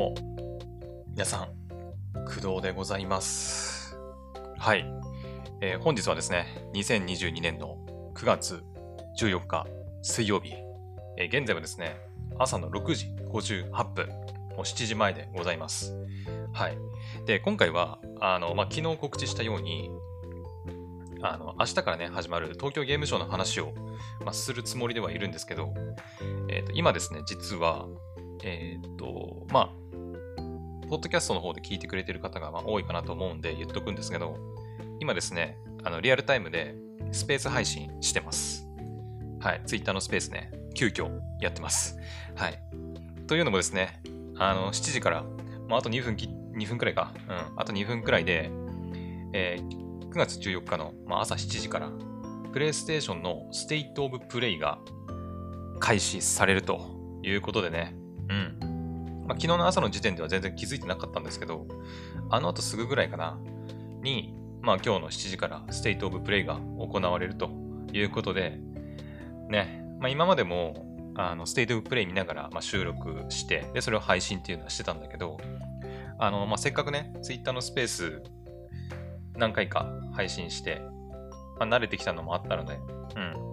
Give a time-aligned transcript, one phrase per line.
[0.00, 0.14] も、
[1.08, 1.48] 皆さん、
[2.24, 3.98] 工藤でございます。
[4.56, 4.90] はい。
[5.60, 7.76] えー本日はですね、2022年の
[8.14, 8.64] 9月
[9.20, 9.66] 14日
[10.00, 10.54] 水曜日、
[11.18, 12.00] えー現在はですね、
[12.38, 14.14] 朝の6時58分、も
[14.56, 15.94] う7時前でございます。
[16.54, 16.78] はい。
[17.26, 19.90] で、今回は、あの、まあ、昨日告知したように、
[21.20, 23.74] あの、明日からね、始まる東京ゲームショウの話を、
[24.24, 25.74] まあ、するつもりではいるんですけど、
[26.48, 27.86] えっ、と、今ですね、実は、
[28.42, 29.89] えっ、と、まあ、
[30.90, 34.36] ポッドキャストの方で聞いてくれてる方がま多いかなと思うんで言っとくんですけど、
[34.98, 36.74] 今ですね、あのリアルタイムで
[37.12, 38.66] スペース配信してます。
[39.38, 41.08] はい、ツイッターのスペースね、急遽
[41.40, 41.96] やってます。
[42.34, 42.60] はい。
[43.26, 44.02] というのもですね、
[44.36, 45.24] あの、7時から、
[45.68, 48.50] まあ、あと2分き、2分くらいか、うん、あと2分くらいで、
[49.32, 51.92] えー9月14日の、まあ、朝7時から、
[52.52, 54.80] プレイステーションの State of Play が
[55.78, 57.94] 開始されるということでね、
[58.28, 58.59] うん。
[59.30, 61.64] まあ、昨日の朝の時点では全然気づいてなかったんですけど、
[62.30, 63.38] あの後すぐぐらいかな、
[64.02, 67.48] に、まあ今日の7時から State of Play が行われると
[67.92, 68.58] いうことで、
[69.48, 75.38] ね、まあ今までも、あの、 State of Play 見ながら、ま、収録して、で、それを配信っていうのはしてたんだけど、
[76.18, 78.24] あの、まあ、せっかくね、ツイッターのスペース
[79.36, 80.82] 何回か配信して、
[81.60, 82.80] まあ、慣れてきたのもあったので、
[83.14, 83.49] うん。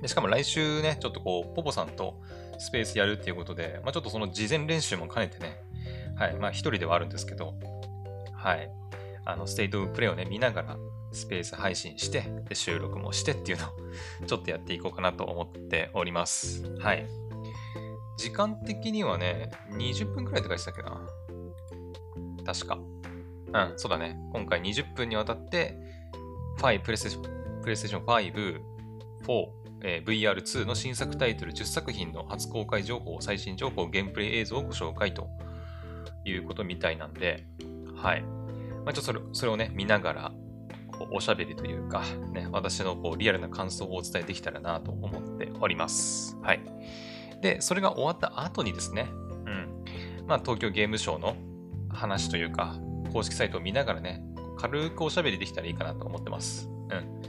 [0.00, 2.20] で、しかも来週ね、ちょっとこう、ポポさんと
[2.58, 5.60] スペースやるっていうことで、まあ、ちょっとその事前練習も兼ねてね、
[6.16, 7.54] はい、まあ一人ではあるんですけど、
[8.34, 8.70] はい、
[9.24, 10.76] あの、ステイトオブプレイをね、見ながら
[11.12, 13.70] スペース配信して、で、収録もしてっていうのを
[14.26, 16.64] ちょっとやっていこうかなと思っております。
[16.78, 17.06] はい。
[18.16, 21.00] 時間的にはね、20分くらいとかでしたっけな。
[22.44, 22.78] 確か。
[23.52, 24.18] うん、そうだね。
[24.32, 25.76] 今回20分にわたって、
[26.58, 27.20] 5、プレイステーショ
[27.58, 28.62] ン、プレイステーション5、
[29.26, 35.28] 4、えー VR2 の新作タイトル10作品の初公開情報、最新情報、ゲームプレイ映像をご紹介と
[36.24, 37.46] いうことみたいなんで、
[37.94, 38.22] はい。
[38.22, 40.32] まあ、ちょっとそれそれをね、見ながら、
[40.88, 46.36] こうおしゃべりというか、ね、私のこうリアルな感想をお伝えできたらなと思っております。
[46.42, 46.60] はい。
[47.40, 49.08] で、それが終わった後にですね、
[49.46, 49.84] うん。
[50.26, 51.36] まあ、東京ゲームショウの
[51.88, 52.78] 話というか、
[53.12, 54.22] 公式サイトを見ながらね、
[54.58, 56.68] 軽くおしゃべりできたらいいかなと思ってます。
[56.90, 57.22] うん。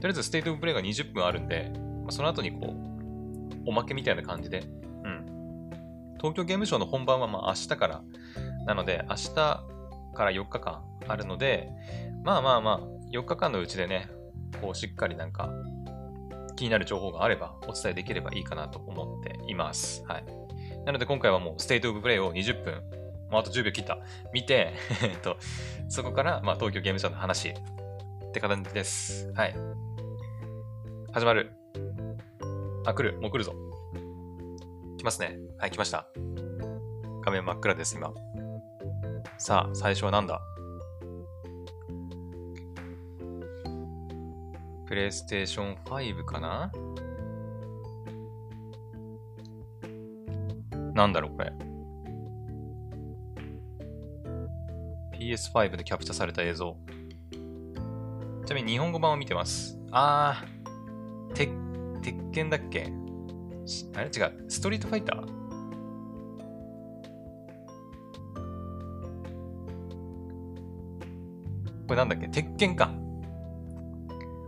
[0.00, 1.72] とりあえず State of Play が20分あるんで、
[2.02, 2.88] まあ、その後にこう、
[3.66, 4.62] おまけみたいな感じで、
[5.04, 5.70] うん。
[6.18, 8.02] 東京ゲームショウの本番はまあ明日から
[8.66, 11.68] なので、明日から4日間あるので、
[12.24, 14.08] まあまあまあ、4日間のうちでね、
[14.60, 15.50] こうしっかりなんか
[16.56, 20.04] 気になる情報があればお伝えできればいいかなと思っています。
[20.06, 20.24] はい。
[20.84, 22.74] なので今回はもう State of Play を20分、
[23.30, 23.98] もうあと10秒切った、
[24.32, 25.36] 見て、えっと、
[25.88, 29.32] そこからまあ東京ゲームショウの話って感じです。
[29.34, 29.54] はい。
[31.18, 31.50] 始まる。
[32.86, 33.20] あ、来る。
[33.20, 33.52] もう来るぞ。
[34.98, 35.36] 来ますね。
[35.58, 36.06] はい、来ました。
[37.24, 38.12] 画面真っ暗です、今。
[39.36, 40.40] さあ、最初は何だ？
[44.86, 46.70] プレイステーション5かな？
[50.94, 51.52] なんだろう、これ。
[55.18, 56.76] PS5 でキャプチャされた映像。
[58.46, 59.76] ちなみに日本語版を見てます。
[59.90, 60.57] あー、
[61.38, 61.50] 鉄、
[62.02, 62.92] 鉄拳だっけ？
[63.94, 64.06] あれ？
[64.06, 64.44] 違う。
[64.48, 65.20] ストリートファイター？
[71.86, 72.26] これなんだっけ？
[72.26, 72.90] 鉄拳か。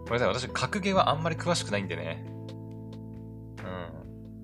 [0.06, 0.28] ごめんなさい。
[0.34, 2.24] 私、格ゲーはあんまり詳しくないんでね。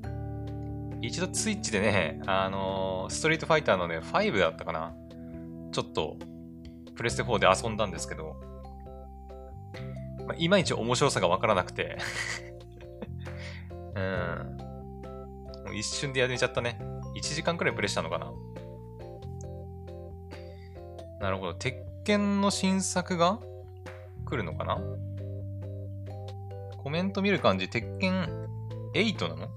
[0.05, 1.01] うん。
[1.03, 4.95] 一度ツイッチでね、あのーストリートファイターのね、5だったかな。
[5.73, 6.17] ちょっと、
[6.95, 8.37] プレステ4で遊んだんですけど、
[10.27, 11.99] まあ、いまいち面白さがわからなくて、
[13.95, 14.57] うん。
[15.71, 16.79] う一瞬でやめちゃったね。
[17.17, 18.33] 1時間くらいプレイしたのかな。
[21.21, 21.55] なるほど。
[21.55, 23.39] 鉄拳の新作が
[24.25, 24.81] 来るのかな？
[26.79, 28.49] コメント見る感じ、鉄拳
[28.95, 29.49] 8なの？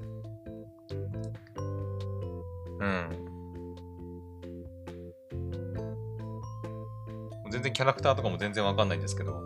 [2.79, 3.29] うん。
[7.51, 9.41] 全然キャラクターとかも全然わかんないんですけど、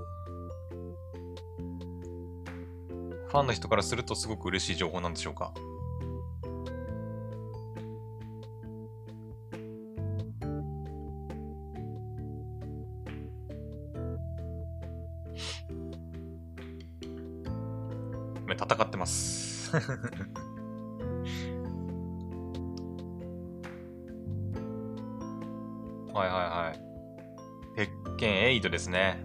[3.34, 5.52] ファンの人からするとすごく嬉しい情報なんでしょうか？
[18.48, 19.76] 戦ってます。
[19.76, 19.84] はい
[26.14, 26.80] はいはい。
[27.76, 29.23] 鉄拳8ですね。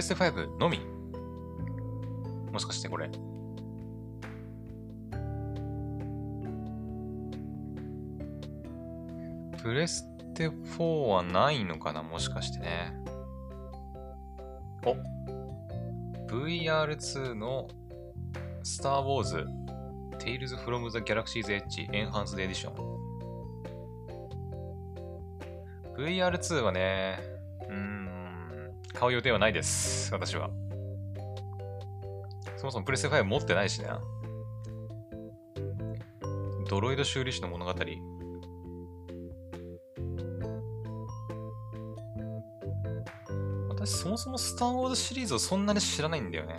[0.00, 0.80] レステ5のみ
[2.50, 3.10] もしかしてこれ。
[9.62, 12.94] プレステ4はないのかなもしかしてね。
[14.86, 14.96] お
[16.32, 17.68] VR2 の
[18.62, 19.46] スター・ウォーズ
[20.18, 22.72] Tales from the Galaxy's Edge Enhanced Edition
[25.94, 27.39] VR2 はね、
[29.00, 30.12] 買う予定はないです。
[30.12, 30.50] 私は。
[32.58, 33.88] そもそもプレステ5持ってないしね。
[36.68, 37.72] ドロイド修理士の物語。
[43.70, 46.56] 私そもそもスター・ウォーズシリーズをそんなに知らないんだよね。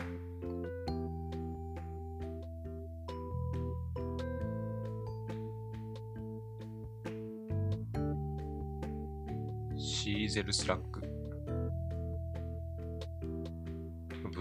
[9.78, 11.11] シーゼルスラック。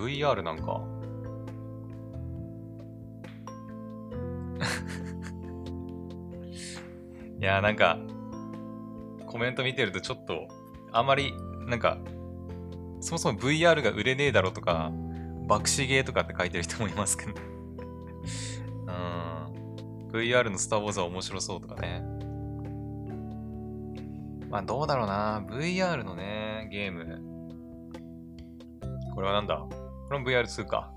[0.00, 0.81] VR なんか。
[7.38, 7.99] いやーなんか、
[9.26, 10.49] コメント見てるとちょっと、
[10.93, 11.32] あまり、
[11.67, 11.99] なんか、
[13.00, 14.93] そもそも VR が売れねえだろとか、
[15.47, 17.32] 爆死ゲーとかって書いてる人もいますけど。
[18.87, 20.11] うん。
[20.12, 22.02] VR のスターウォーズは面白そうとかね。
[24.50, 25.43] まあどうだろうな。
[25.49, 27.23] VR のね、ゲーム。
[29.14, 29.67] これはなんだ？
[30.11, 30.91] これも VR2 か。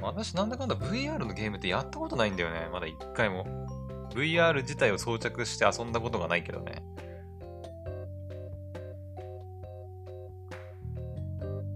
[0.00, 2.68] 私なんだかんだ VR のゲームってやったことないんだよね。
[2.72, 3.44] まだ一回も。
[4.10, 6.84] VR 自体を装着して遊んだことがないけどね。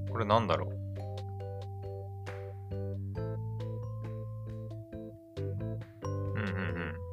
[0.09, 0.87] これなんだろう
[6.15, 7.06] うんうんうん。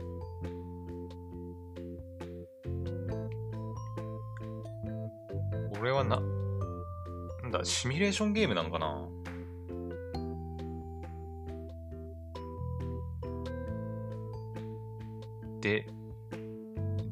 [5.83, 6.19] れはな、
[7.41, 9.07] なんだ、シミュレーションゲームなのかな？
[15.61, 15.87] で、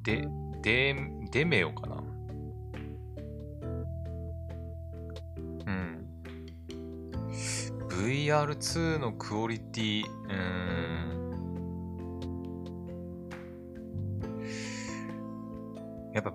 [0.04, 0.28] で、
[0.62, 0.96] で、
[1.32, 2.02] デメオかな。
[7.92, 10.51] VR2 のクオリティ、うーん。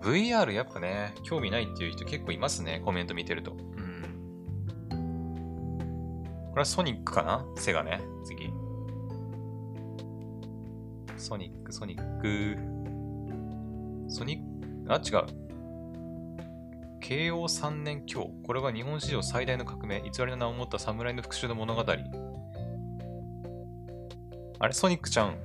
[0.06, 3.50] VR やっぱね、興味ないっていう人結構いますね、コメント見てると。
[3.50, 3.96] うん。
[6.50, 7.44] これはソニックかな？
[7.56, 8.52] セガね、次。
[11.16, 12.56] ソニック、ソニック。
[14.08, 15.26] ソニック、あ、違う。
[17.00, 18.30] 慶応3年今日。
[18.44, 20.02] これは日本史上最大の革命。
[20.02, 21.84] 偽りの名を持った侍の復讐の物語。
[24.58, 24.72] あれ？
[24.72, 25.36] ソニックちゃん。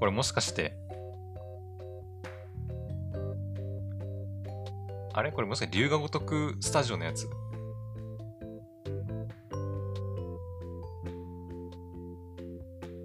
[0.00, 0.72] これもしかして。
[5.12, 5.30] あれ？
[5.30, 7.28] これもしかして龍が如くスタジオのやつ？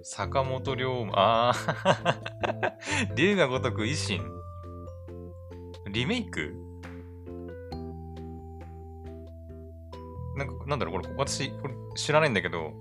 [0.02, 1.52] 坂本龍馬、あ
[1.84, 2.16] あ
[3.14, 4.22] 龍が如く維新？
[5.90, 6.54] リメイク？
[10.36, 12.72] なんか、なんだろう、これ、私、これ知らないんだけど、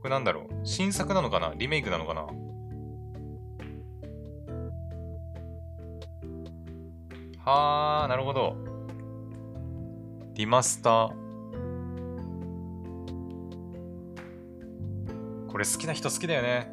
[0.00, 1.52] これなんだろう、新作なのかな？
[1.56, 2.26] リメイクなのかな？
[7.44, 8.56] はあ、なるほど。
[10.34, 11.12] リマスター。
[15.48, 16.72] これ好きな人好きだよね。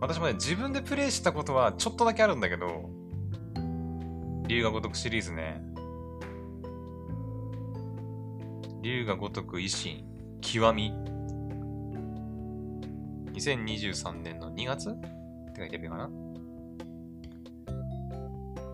[0.00, 2.88] 私もね、自分でプレイしたことはちょっとだけあるんだけど、
[4.46, 5.60] 竜が如くシリーズね。
[8.82, 10.04] 竜が如く維新、
[10.40, 10.92] 極み。
[13.32, 14.90] 2023年の2月？
[14.90, 15.08] って
[15.58, 16.25] 書いてあるかな？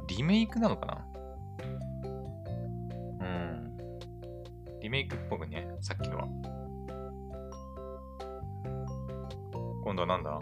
[0.08, 1.06] リメイクなのかな？
[3.20, 3.76] うん。
[4.80, 6.28] リメイクっぽくね、さっきのは。
[9.84, 10.38] 今度はなんだ？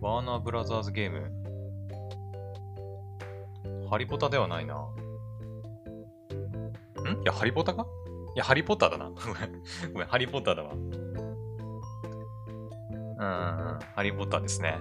[0.00, 1.30] ワーナーブラザーズゲーム。
[3.88, 4.74] ハリポタではないな。
[4.74, 4.78] ん？
[7.22, 7.86] いや、ハリポタか？
[8.34, 9.10] いや、ハリポッターだな。
[9.12, 9.62] ごめん。
[9.92, 10.72] ごめん、ハリポッターだわ。
[13.20, 13.78] うん。
[13.94, 14.78] ハリポッターですね。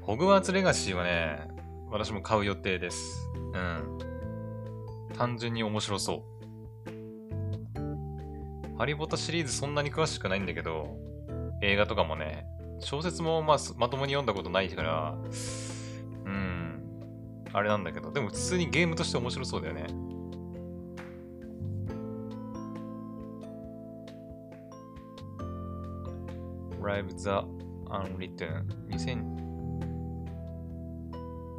[0.00, 1.46] ホグワーツレガシーはね、
[1.90, 3.28] 私も買う予定です。
[3.52, 3.98] うん。
[5.14, 6.38] 単純に面白そう。
[8.78, 10.96] ハリポタシリーズそんなに詳しくないんだけど、
[11.60, 12.46] 映画とかもね、
[12.80, 15.18] 小説もまあまともに読んだことないから、
[16.24, 16.80] うん、
[17.52, 19.86] あれなんだけど、でも普通にゲームとして面白そうだよね。
[26.88, 27.44] Live the
[27.90, 29.36] Unwritten 2000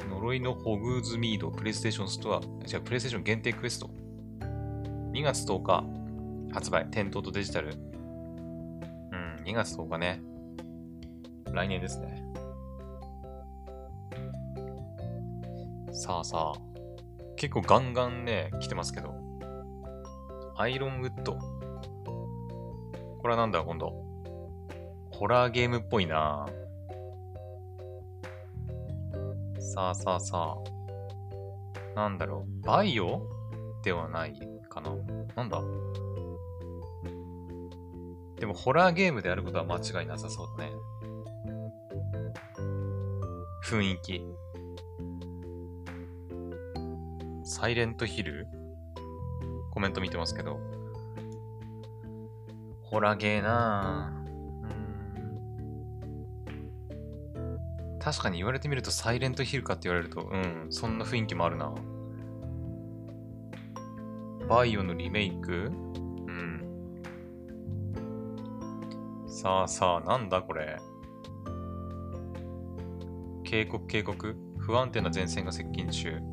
[0.08, 3.88] 呪いのホグーズミード、プレイステーションストア、じゃあプレイステーション限定クエスト。
[5.12, 5.84] 2月10日、
[6.52, 7.68] 発売、店頭とデジタル。
[7.68, 10.20] うん、2月10日ね。
[11.52, 12.24] 来年ですね。
[15.92, 16.60] さあさあ、
[17.36, 19.14] 結構ガンガンね、来てますけど。
[20.56, 21.38] アイロンウッド。
[23.18, 24.09] これはなんだ、今度。
[25.20, 26.46] ホラーゲームっぽいな
[29.58, 30.56] さあさあさ
[31.94, 31.94] あ。
[31.94, 32.66] なんだろう。
[32.66, 33.20] バイオ？
[33.84, 34.32] ではない
[34.70, 34.90] かな。
[35.36, 35.60] なんだ？
[38.38, 40.72] でも、ホラーゲームであることは間違いなさそうだね。
[43.62, 44.24] 雰囲気。
[47.44, 48.46] サイレントヒル？
[49.70, 50.58] コメント見てますけど。
[52.80, 54.19] ホラゲーなぁ。
[58.02, 61.74] 確かに言われてみるとサイレントヒルかって言われると、うん、そんな雰囲気もあるな。
[64.48, 65.70] バイオのリメイク？
[65.70, 67.02] うん。
[69.28, 70.78] さあさあ、なんだこれ？
[73.44, 76.10] 警告警告不安定な前線が接近中。
[76.10, 76.32] ん？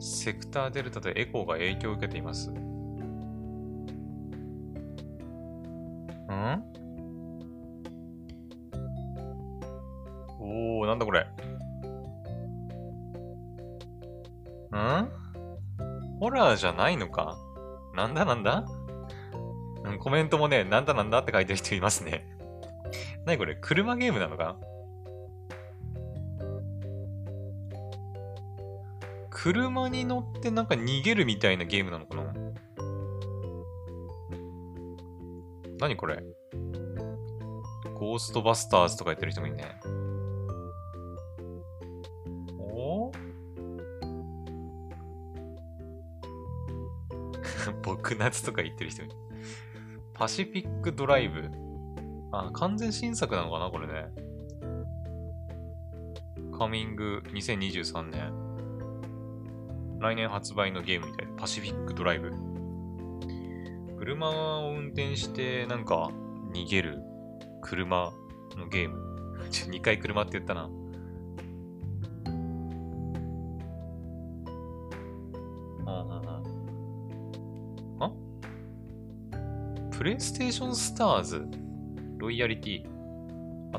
[0.00, 2.52] セクターデルタでエコーが影響を受けています。
[16.56, 17.38] じゃないのか？
[17.94, 18.64] なんだなんだ、
[19.98, 22.26] コメントもね、なんだなんだって書いてる人いますね。
[23.26, 23.56] なにこれ？
[23.60, 24.56] 車ゲームなのか？
[29.30, 32.32] 車に乗ってなんか逃げるみたいなゲームなのかな？
[35.80, 36.22] 何これ？
[37.94, 39.80] ゴーストバスターズとか言ってる人もいるね。
[48.02, 49.04] 僕夏とか言ってる人
[50.12, 51.48] パシフィックドライブ。
[52.32, 54.06] あ、完全新作なのかなこれね。
[56.58, 58.32] カミング2023年。
[60.00, 61.32] 来年発売のゲームみたいな。
[61.36, 62.32] パシフィックドライブ。
[64.00, 66.10] 車を運転して、なんか、
[66.52, 66.98] 逃げる
[67.60, 68.12] 車
[68.56, 68.98] のゲーム。
[69.50, 70.68] ちょ、2回車って言ったな。
[79.92, 81.46] プレイステーションスターズ
[82.18, 82.84] ロイヤリティ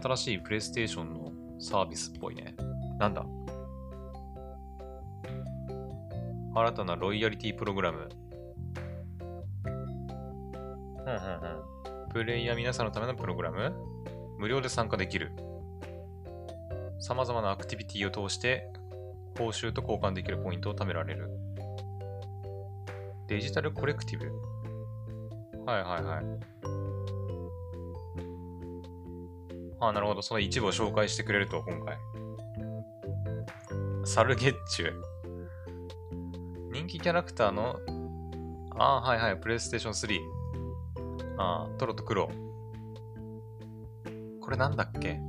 [0.01, 2.55] 新しいプレイステーションのサービスっぽいね。
[2.97, 3.25] なんだ？
[6.55, 8.09] 新たなロイヤリティプログラム。
[9.65, 9.69] う
[11.03, 11.15] んうん
[12.05, 12.13] うん。
[12.13, 13.73] プレイヤー皆さんのためのプログラム？
[14.39, 15.31] 無料で参加できる。
[16.99, 18.71] 様々なアクティビティを通して
[19.37, 21.29] 報酬と交換できるポイントを貯められる。
[23.27, 24.31] デジタルコレクティブ
[25.65, 26.25] はいはいはい。
[29.79, 30.21] ああ、なるほど。
[30.21, 31.97] その一部を紹介してくれると、今回。
[34.05, 34.91] サルゲッチュ。
[36.71, 37.77] 人気キャラクターの、
[38.77, 39.37] ああ、はいはい。
[39.37, 40.19] プレイステーション3。
[41.37, 42.29] ああ、トロとクロ。
[44.41, 45.19] これなんだっけ？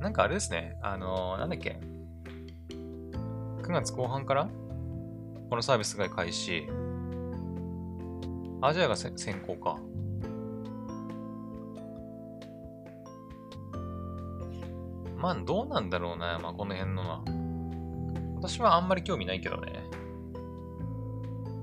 [0.00, 0.78] なんかあれですね。
[0.82, 1.80] あのー、なんだっけ
[3.62, 4.48] ?9 月後半から？
[5.48, 6.68] このサービスが開始。
[8.60, 9.78] アジアが先行か。
[15.16, 16.38] まあ、どうなんだろうな。
[16.38, 17.22] まあ、この辺のな。
[18.36, 19.84] 私はあんまり興味ないけどね。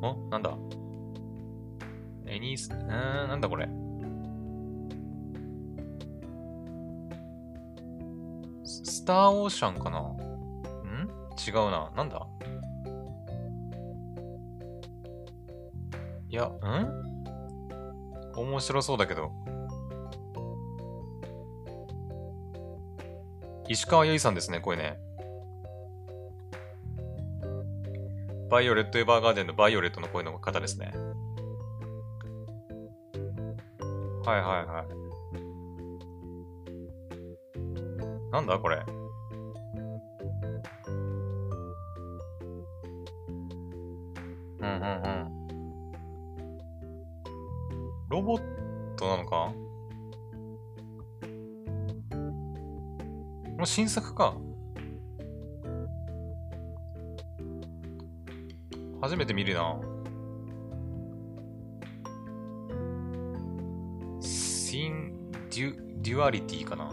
[0.02, 0.58] おなんだ？
[2.28, 3.70] エニース、うん、なんだこれ？
[8.64, 10.00] スターオーシャンかな？
[10.00, 10.14] ん？
[11.48, 11.92] 違うな。
[11.96, 12.28] なんだ？
[16.36, 16.60] いや、ん？
[18.36, 19.32] 面白そうだけど。
[23.70, 25.00] 石川由依さんですね、これね。
[28.50, 30.92] バイオレット・エヴァーガーデンのバイオレットの声の方ですね。
[34.26, 34.88] はいはいはい。
[38.34, 38.84] なんだこれ？
[53.76, 54.38] 新作か。
[59.02, 59.78] 初めて見るな。
[64.22, 66.90] シンデュ、デュアリティかな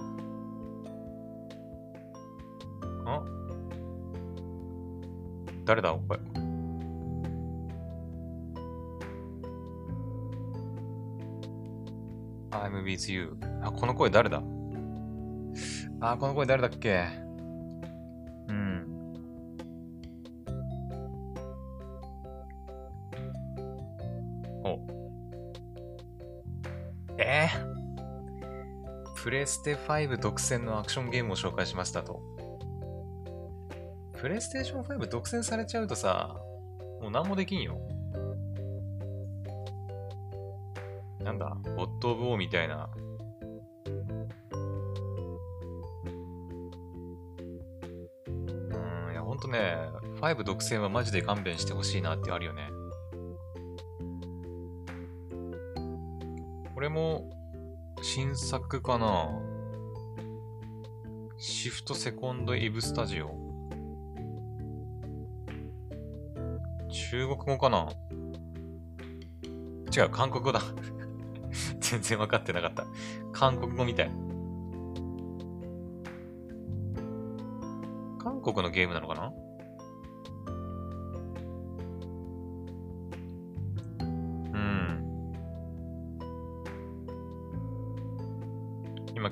[3.06, 3.22] あ？
[5.64, 5.92] 誰だ？
[5.92, 6.20] これ。
[12.50, 13.36] I'm with you.
[13.62, 14.42] あ、この声誰だ？
[16.04, 17.06] あ、この声誰だっけ？
[18.48, 18.86] うん。
[24.64, 24.80] お。
[27.18, 32.20] えー、プレステ5独占のアクションゲームを紹介しましたと。
[34.20, 36.36] プレイステーション5独占されちゃうとさ、
[37.00, 37.78] もう何もできんよ。
[41.20, 42.90] なんだ、ボット・オブ・オーみたいな。
[50.30, 52.70] 5独占はマジで勘弁してほしいなってあるよね。
[56.74, 57.28] これも、
[58.02, 59.28] 新作かな
[61.38, 63.34] シフトセコンドイブスタジオ。
[66.88, 67.88] 中国語かな
[69.96, 70.60] 違う、韓国語だ。
[71.80, 72.86] 全然分かってなかった。
[73.32, 74.10] 韓国語みたい。
[78.18, 79.32] 韓国のゲームなのかな？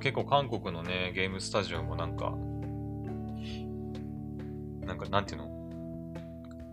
[0.01, 2.35] 結構韓国のね、ゲームスタジオもなんか、
[4.87, 5.49] なんか、なんていうの？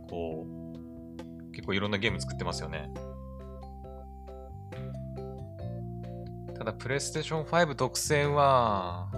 [0.10, 2.89] こう、結構いろんなゲーム作ってますよね。
[6.57, 9.12] ただ、プレイステーション5独占は、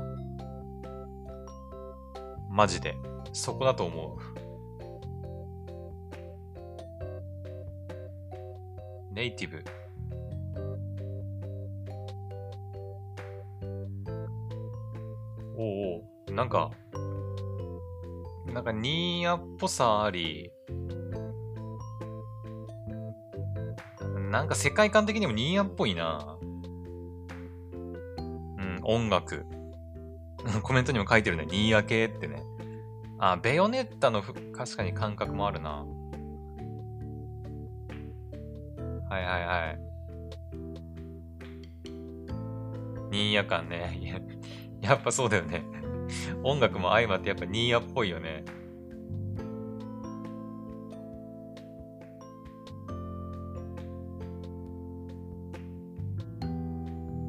[2.50, 2.98] マジで、
[3.32, 4.20] そこだと思う。
[9.14, 9.64] ネイティブ。
[16.40, 16.72] なんか、
[18.46, 20.54] なんかニーヤっぽさあり、
[24.32, 26.38] なんか世界観的にもニーヤっぽいな。
[27.74, 29.46] うん、音楽。
[30.64, 31.46] コメントにも書いてるね。
[31.46, 32.42] ニーヤ系ってね。
[33.18, 35.86] あ、ベヨネッタのふ確かに感覚もあるな。
[39.10, 39.80] はいはいはい。
[43.12, 44.24] ニーヤ感ね。
[44.80, 45.79] やっぱそうだよね。
[46.44, 48.44] 音楽も相まってやっぱニーヤっぽいよね。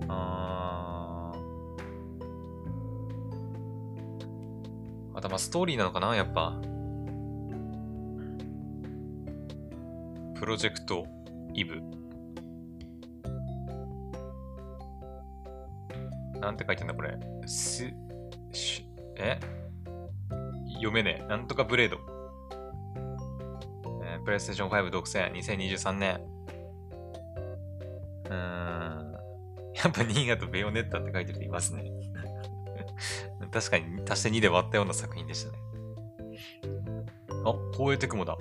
[0.08, 1.32] あ。
[5.14, 6.60] あとまあストーリーなのかなやっぱ。
[10.34, 11.06] プロジェクト
[11.52, 11.82] イブ。
[16.40, 17.18] なんて書いてんだこれ。
[17.46, 17.92] す、
[18.52, 18.79] し、
[19.22, 19.40] え？
[20.74, 21.26] 読めねえ。
[21.26, 21.98] なんとかブレード。
[24.02, 26.20] えー、プレイステーション5独占、2023年。
[28.26, 29.12] うーん。
[29.74, 31.84] やっぱ新潟ベヨネッタって書いてる人いますね。
[33.52, 35.58] 確かに足して2で割ったような作品でしたね。
[37.44, 38.36] あ、東映テクモだ。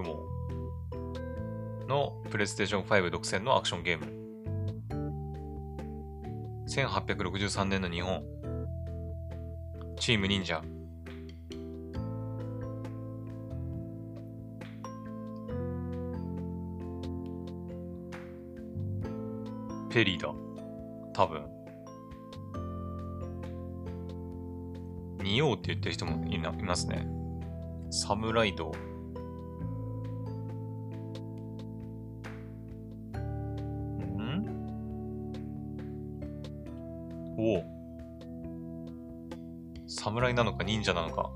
[0.00, 0.26] クモ
[1.86, 4.06] のプレイステーション5独占のアクションゲーム。
[6.68, 8.22] 1863年の日本。
[9.98, 10.62] チーム忍者。
[19.90, 20.32] ペリーだ。
[21.12, 21.44] 多分。
[25.22, 27.06] 仁王って言ってる人もいないますね。
[27.90, 28.72] サムライド。
[37.58, 37.64] お。
[39.86, 41.30] 侍なのか忍者なのか。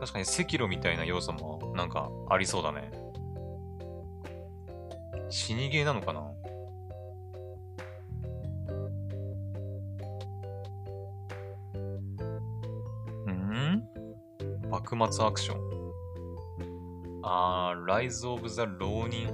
[0.00, 2.90] 確かに赤炉みたいな要素もなんかありそうだね。
[5.30, 6.24] 死にゲーなのかなん
[13.32, 14.68] ん？
[14.68, 15.71] 幕末アクション。
[17.34, 19.26] あー、ライズ・オブ・ザ・浪人。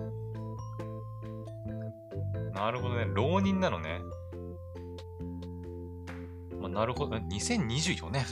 [2.54, 3.06] なるほどね。
[3.12, 4.00] 浪人なのね。
[6.60, 7.16] まあ、なるほど。
[7.16, 8.24] 2024年。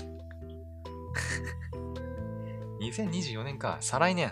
[2.80, 3.78] 2024年か。
[3.80, 4.30] 再来年。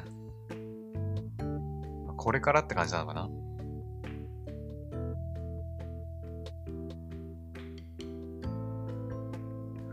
[2.17, 3.29] これからって感じなのかな。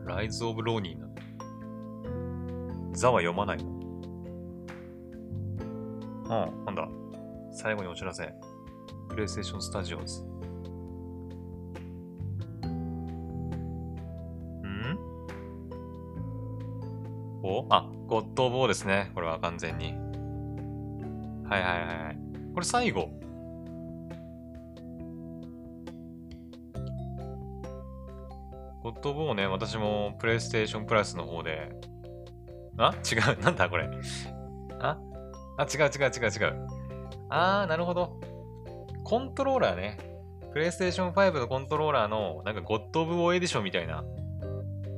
[0.05, 1.11] ライズ・オブ・浪人ニー
[2.93, 3.70] ザは読まないの？
[6.31, 6.87] うん、なんだ。
[7.51, 8.33] 最後にお知らせ。
[9.09, 10.23] プレイステーションスタジオズ。
[10.23, 10.27] ん？
[17.43, 17.65] お？
[17.69, 19.11] あ、ゴッド・オブ・オーですね。
[19.13, 19.93] これは完全に。
[21.49, 22.17] はいはいはいはい。
[22.53, 23.09] これ最後。
[28.81, 31.75] God of War ね、私もプレイステーションプラスの方で。
[32.77, 32.95] あ？
[33.03, 33.43] 違う。
[33.43, 33.89] なんだこれ。
[35.57, 36.67] あ、違う違う違う違う。
[37.29, 38.19] あー、なるほど。
[39.03, 39.97] コントローラーね。
[40.51, 44.03] プレイステーション5のコントローラーの、なんか God of War エディションみたいな。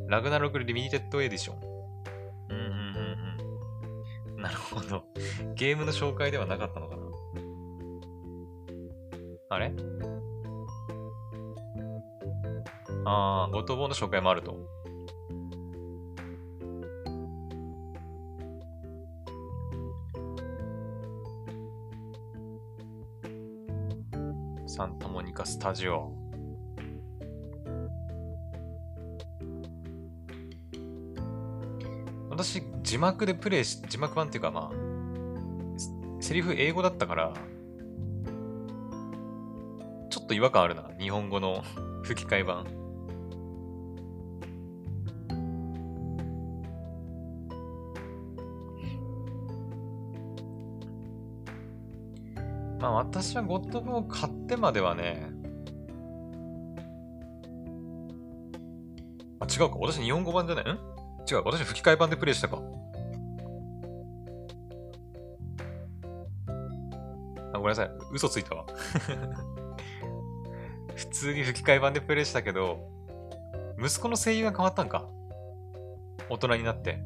[0.07, 1.57] ラグナロク Limited Edition。
[2.49, 4.41] うんうんうんうん。
[4.41, 5.03] なるほど。
[5.55, 7.03] ゲームの紹介ではなかったのかな。
[9.49, 9.71] あれ？
[13.05, 14.57] あー、 God of War の紹介もあると。
[24.75, 26.11] サンタモニカスタジオ。
[32.31, 37.33] 私、字幕でプレイし、字幕版っていうかまあ、セリフ英語だったから、
[40.09, 40.89] ちょっと違和感あるな。
[40.99, 41.61] 日本語の
[42.01, 42.65] 吹き替え版。
[52.83, 55.29] まあ私はゴッドブを買ってまではね、
[59.39, 59.77] あ、違うか。
[59.79, 60.65] 私日本語版じゃない？
[60.65, 60.67] ん？
[60.69, 61.43] 違う。
[61.45, 62.57] 私吹き替え版でプレイしたか。
[67.53, 67.89] あ、ごめんなさい。
[68.11, 68.65] 嘘ついたわ。
[70.93, 72.85] 普通に吹き替え版でプレイしたけど、
[73.79, 75.05] 息子の声優が変わったんか。
[76.29, 76.99] 大人になって。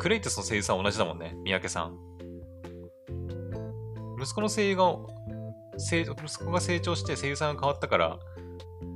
[0.00, 1.34] クレイテスの声優さん同じだもんね。
[1.44, 1.94] 三宅さん。
[4.18, 4.96] 息子の声優が、
[5.76, 6.04] 息
[6.42, 8.18] 子が成長して声優さんが変わったから、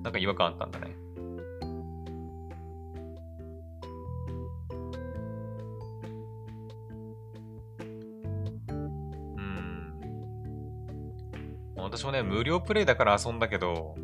[0.03, 0.97] なんか違和感あったんだね。
[8.67, 9.93] うん。
[11.77, 13.95] 私もね、無料プレイだから遊んだけど、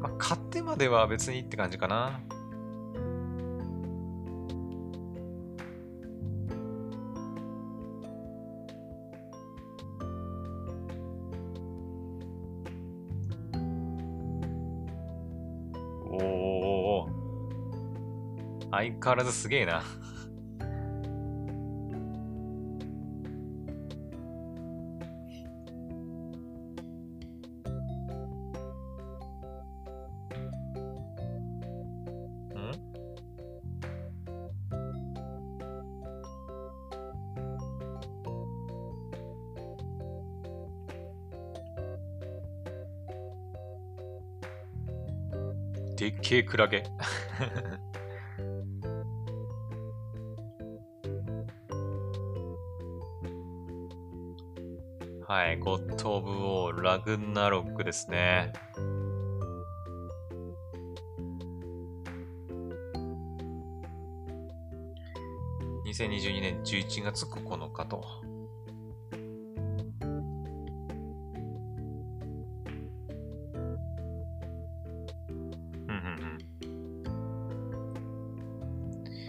[0.00, 2.22] まあ、買ってまでは別にって感じかな。
[18.82, 19.84] 相変わらずすげえな。
[45.96, 46.82] でっけえクラゲ。
[55.32, 58.52] はい、ゴッド・オブ・ウォー、ラグナロックですね。
[65.86, 68.04] 2022年11月9日と。
[69.14, 69.20] うん
[75.88, 75.96] うん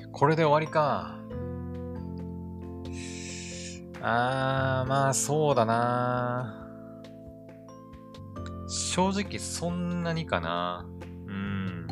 [0.03, 0.11] うん。
[0.11, 1.22] これで終わりか。
[4.05, 6.67] あー、まあそうだな。
[8.67, 10.85] 正直そんなにかな。
[11.27, 11.87] うん。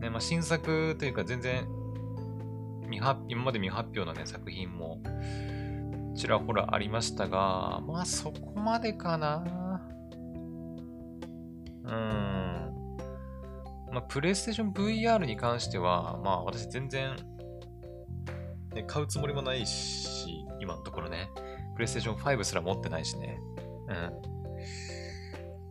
[0.00, 1.66] ね、まあ新作というか全然
[2.82, 4.98] 未発今まで未発表のね、作品も
[6.14, 9.42] ちらほらありましたが、まあそこまでかな。
[11.84, 11.90] うん。
[13.92, 17.16] まあ、プレイステーション VR に関しては、まあ私全然
[18.72, 21.30] ね、買うつもりもないし、今のところね、
[21.78, 23.40] PlayStation 5すら持ってないしね。
[23.88, 24.32] うん。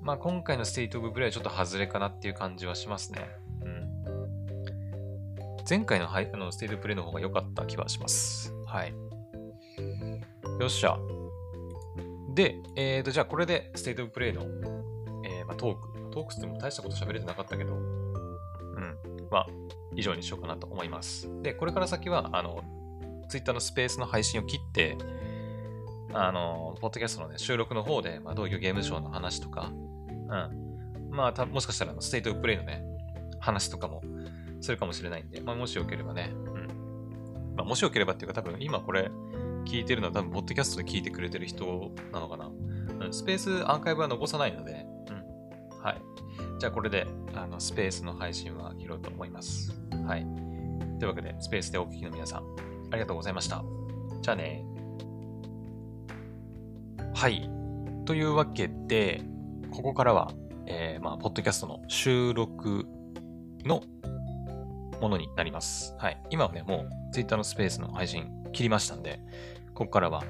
[0.01, 3.29] まあ今回の State of Play はちょっと外れかなっていう感じはしますね。
[3.63, 3.87] うん。
[5.69, 8.53] 前回のあの State of Play の方が良かった気はします。
[8.65, 8.93] はい。
[10.59, 10.97] よっしゃ。
[12.33, 14.43] で、えーと、じゃあこれで State of Play の、
[15.25, 15.91] えー、まあ、トーク。
[16.11, 18.97] トークっても大したこと喋れてなかったけど、うん。
[19.29, 19.47] まあ、
[19.95, 21.29] 以上にしようかなと思います。
[21.41, 22.63] で、これから先は、あの、
[23.31, 24.97] Twitter のスペースの配信を切って、
[26.13, 31.11] あの、ポッドキャストのね、収録の方で、まあ、どういうゲームショーの話とか、うん。
[31.11, 32.83] まあ、もしかしたら、 State of Play のね、
[33.39, 34.01] 話とかも
[34.59, 37.55] するかもしれないんで、まあ、もしよければね、うん。
[37.55, 39.09] まあ、もしよければっていうか、多分、今これ、
[39.65, 42.47] 聞いてるのは多分、ポッドキャストで聞いてくれてる人なのかな。
[42.47, 45.79] うん、スペースアーカイブは残さないので、うん。
[45.79, 46.01] はい。
[46.59, 49.71] じゃあ、これで、あの、スペースの配信は切ろうと思います。
[50.05, 50.25] はい。
[50.99, 53.63] というわけで、スペースでお聞きの皆さん、ありがとうございました。
[54.21, 54.65] じゃあね。
[57.13, 57.49] はい。
[58.05, 59.21] というわけで、
[59.71, 60.31] ここからは、
[60.67, 62.85] えー、まあ、ポッドキャストの収録
[63.65, 63.83] の
[65.01, 65.95] ものになります。
[65.97, 66.21] はい。
[66.29, 69.19] 今はね、もう Twitter のスペースの配信切りましたんで、
[69.73, 70.23] ここからは、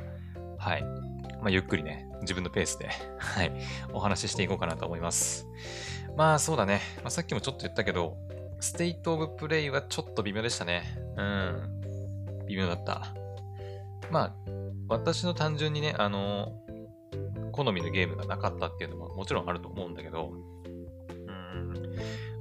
[0.57, 0.83] はい。
[0.83, 3.51] まあ、ゆっくりね、自分のペースで はい、
[3.93, 5.47] お話ししていこうかなと思います。
[6.15, 6.81] まあ、そうだね。
[6.97, 8.17] まあ、さっきもちょっと言ったけど、
[8.59, 10.83] ステイトオブプレイはちょっと微妙でしたね。
[11.17, 11.80] うん。
[12.51, 13.13] 微妙だった。
[14.11, 14.35] まあ、
[14.89, 16.53] 私の単純にね、あの、
[17.51, 20.31] 好みのゲームがなかったっていうのももちろんあると思うんだけど、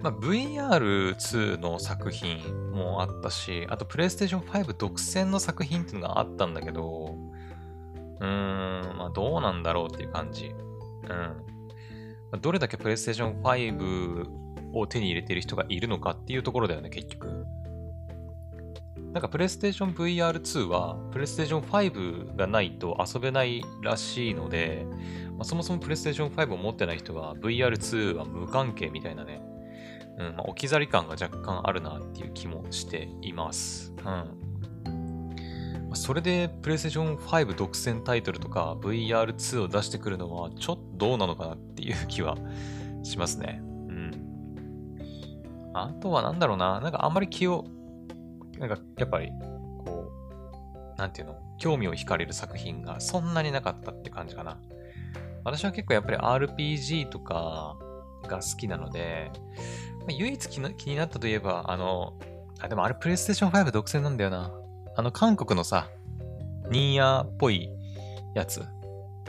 [0.03, 7.17] まあ、VR2 の作品もあったし、あと PlayStation 5独占の作品っていうのがあったんだけど、
[8.21, 10.47] うーん、まあどうなんだろうっていう感じ。
[10.47, 11.51] うん
[12.33, 12.39] ま。
[12.39, 14.27] どれだけ PlayStation 5
[14.73, 17.45] を手に入れてる人がいるのかっていうところだよね、結局。
[19.13, 24.87] なんか PlayStation VR2 は PlayStation 5がないと遊べないらしいので、
[25.33, 29.43] まあ、そもそも PlayStation 5を持ってない人は VR2 は無関係みたいなね、
[30.19, 33.93] うんまあ、置き去り感が若干あるなっていう気もしています。
[34.05, 34.51] うん
[35.95, 42.37] それで PlayStation 5独占タイトルとか VR2 を出してくるのはちょっとどうなのかなっていう気は
[43.03, 43.61] しますね。
[43.61, 44.13] うん。
[45.75, 46.81] あとはなんだろうな。
[46.81, 47.65] なんかあんまり気を、
[48.61, 49.33] なんかやっぱり、
[49.79, 50.13] こ
[50.95, 54.59] う、なんていうの、興味を惹かれる作品がそんなになかったって感じかな。
[55.45, 57.77] 私は結構やっぱり RPG とか
[58.29, 59.33] が好きなので、
[60.01, 62.13] まあ、唯一気になったといえば、あの、
[62.61, 64.53] あ、でもあれ PlayStation 5独占なんだよな。
[64.97, 65.89] あの、韓国のさ、
[66.71, 67.71] ニーヤーっぽい
[68.35, 68.63] やつ。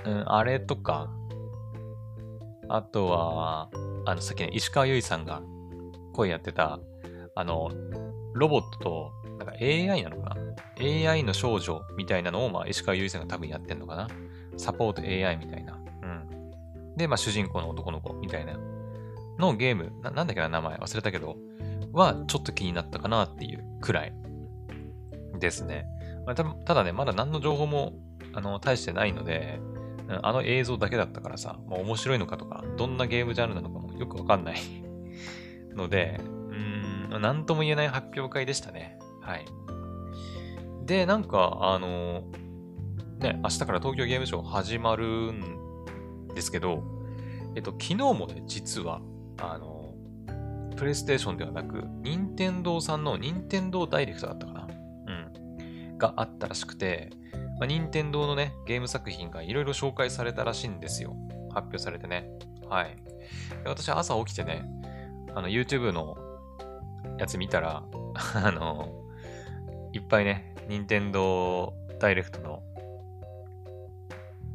[0.03, 1.09] うん、あれとか、
[2.67, 3.69] あとは、
[4.05, 5.41] あの、さっきね、石川由依さんが
[6.13, 6.79] 声やってた、
[7.35, 7.69] あの、
[8.33, 9.11] ロボットと、
[9.43, 14.07] なんか AI なのかな ?AI の少女みたいなのを、まあ、石川由依さんが多分やってんのかな？
[14.57, 15.79] サポート AI みたいな。
[16.03, 16.95] うん。
[16.95, 18.59] で、まあ、主人公の男の子みたいな
[19.39, 21.37] のゲームな、なんだっけな、名前忘れたけど、
[21.91, 24.13] はちょっと気になったかなっていうくらい
[25.39, 25.85] ですね。
[26.25, 27.93] まあ、たただね、まだ何の情報も、
[28.33, 29.59] あの、大してないので、
[30.21, 34.57] あの映像だけだったからさ、まあ、面白いのかとか、どんなゲームジャンルなのかもよくわかんない
[35.73, 38.99] ので、うん、なんとも言えない発表会でしたね。
[39.21, 39.45] はい。
[40.85, 42.23] で、なんか、あの、
[43.19, 46.83] ね、明日から東京ゲームショウ始まるんですけど、
[47.55, 49.01] えっと、昨日もね、実は、
[49.39, 49.93] あの、
[50.75, 54.67] プレイステーションではなく、任天堂さんの任天堂ダイレクトだったかな？
[55.07, 55.11] う
[55.93, 57.11] んがあったらしくて、
[57.59, 61.15] まあ、任天堂のね、ゲーム作品がいろいろ紹介されたらしいんですよ。
[61.53, 62.27] 発表されてね。
[62.67, 62.95] はい。
[63.63, 64.65] で私は朝起きてね、
[65.35, 66.17] あの、YouTube の
[67.19, 67.83] やつ見たら、
[68.33, 69.00] あの、
[69.93, 72.63] いっぱいね、任天堂ダイレクトの、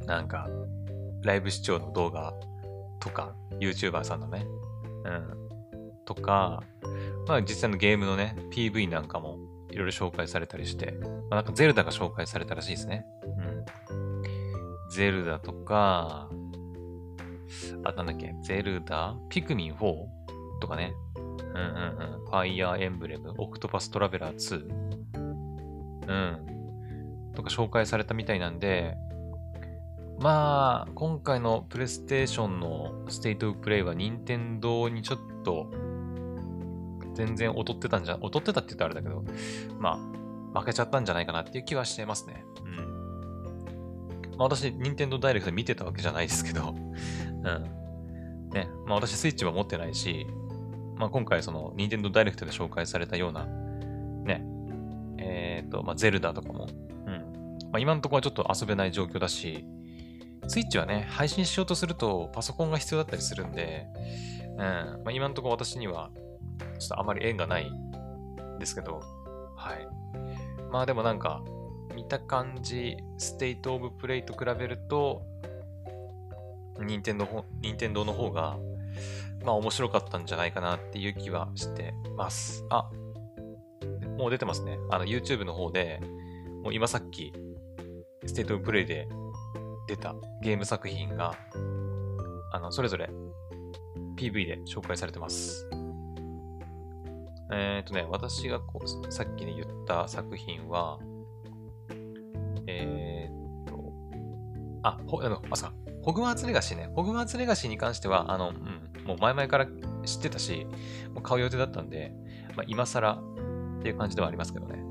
[0.06, 0.48] なんか、
[1.22, 2.34] ライブ視聴の動画
[3.00, 4.46] とか、YouTuber さんのね、
[5.04, 5.48] うん、
[6.04, 6.62] とか、
[7.26, 9.38] まあ実際のゲームのね、PV なんかも
[9.70, 13.04] いろいろ紹介されたりして、まあ、なんかゼルダが紹介されたらしいですね。
[13.22, 13.64] うん。
[14.90, 16.30] ゼルダとか、
[17.84, 20.06] あ、なんだっけ、ゼルダピクミン4
[20.60, 20.94] とかね。
[21.16, 22.24] うんうんうん。
[22.24, 24.95] ファイヤーエンブレム、オクトパストラベラー2。
[26.06, 27.32] うん。
[27.34, 28.96] とか紹介されたみたいなんで、
[30.18, 35.66] まあ、今回のプレイステーションのステートオブプレイは任天堂にちょっと
[37.14, 39.24] 全然劣ってたんじゃ、劣ってたって言ったらあれだけど、
[39.78, 39.98] ま
[40.54, 42.44] あ、負けちゃったんじゃないかなっていう気はしてますね。
[42.64, 44.36] うん。
[44.38, 48.52] まあ私、任天堂ダイレクト見てたわけじゃないですけど、うん。
[48.52, 50.26] ね、まあ私スイッチも持ってないし、
[50.96, 53.44] まあ今回その任天堂ダイレクトで紹介されたような、
[54.24, 54.46] ね、
[55.76, 56.66] えっ、ー、と、まあゼルダとかも、
[57.06, 57.58] うん。
[57.70, 59.66] まあ今のところはちょっと遊べない状況だし、
[60.48, 63.86] スイッチはね、配信しようとするとパソコンが必要だったりするんで、
[64.52, 64.58] うん。
[64.58, 66.10] まあ今のところ私には
[66.78, 69.00] ちょっとあまり縁がないんですけど、
[69.56, 69.88] はい。
[70.70, 71.42] まあでもなんか、
[71.94, 75.22] 見た感じ、ステイトオブプレイと比べると、
[76.78, 77.26] 任天堂
[77.62, 78.58] 任天堂の方が、
[79.44, 82.64] まあ面白かったんじゃないかなっていう気はしてます。
[82.68, 82.90] あ、
[84.16, 84.78] もう出てますね。
[84.90, 86.00] あの YouTube の方で、
[86.62, 87.32] もう今さっき、
[88.26, 89.08] ステイトプレイで
[89.86, 91.34] 出たゲーム作品が、
[92.52, 93.10] あの、それぞれ
[94.16, 95.68] PV で紹介されてます。
[97.52, 100.98] えっ、ー、とね、私がこうさっきね言った作品は、
[102.66, 103.92] えっ、と、
[104.82, 106.90] あ、ほ、あの、あ、さ、ホグワーツレガシーね。
[106.94, 109.66] ホグワーツレガシーに関しては、あの、うん、もう前々から
[110.04, 110.66] 知ってたし、
[111.12, 112.12] もう買う予定だったんで、
[112.56, 113.22] まあ、今更
[113.86, 114.82] っていう感じではありますけどね。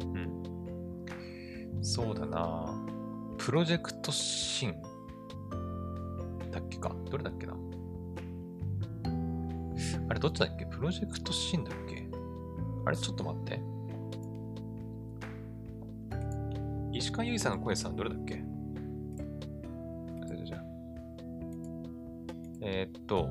[1.76, 1.84] うん。
[1.84, 2.74] そうだな。
[3.38, 4.82] プロジェクトシン。
[6.50, 6.96] だっけか。
[7.12, 7.58] どれだっけな。
[10.08, 10.66] あれ、どっちだっけ？
[10.68, 12.08] プロジェクトシンだっけ？
[12.86, 13.60] あれ、ちょっと待って。
[16.94, 18.42] 石川由依さんの声さん、どれだっけ？
[20.26, 20.64] じゃじゃ
[22.62, 23.28] えー、っと、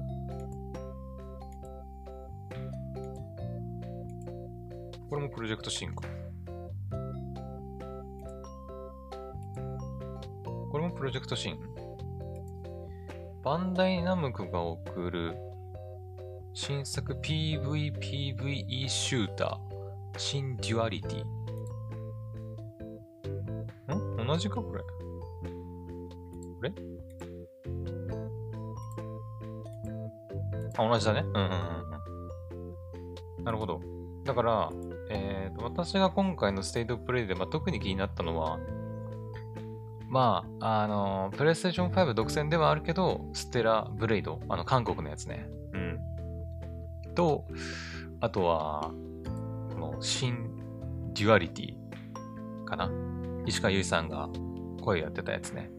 [5.15, 6.09] これもプロジェクトシンか。
[10.73, 11.59] これもプロジェクトシン
[13.45, 15.37] バンダイナムコが送る
[16.53, 21.25] 新作 PVPVE シューターシンデュアリティ。
[23.95, 24.27] ん？
[24.27, 24.81] 同じかこれ？
[24.83, 24.89] こ
[26.63, 26.73] れ？
[30.77, 31.21] あ、同じだね。
[31.21, 31.43] うんうん
[33.39, 33.45] うん。
[33.45, 33.81] なるほど。
[34.25, 34.71] だから、
[35.57, 38.59] 私が今回のステイトプレイで、まあ、特に気になったのは、
[40.09, 45.49] まあ、あの、プレイステーション5独占ではあるけど、ステラブレイド、あの、韓国のやつね。
[45.73, 45.99] うん。
[47.15, 47.47] と、
[48.21, 48.93] あとは、
[49.73, 50.55] この、シン
[51.15, 52.91] デュアリティかな？
[53.47, 54.29] 石川由依さんが
[54.81, 55.71] 声やってたやつね。